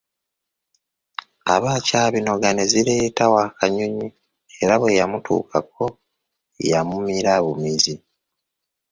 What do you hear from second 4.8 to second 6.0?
yamutuukako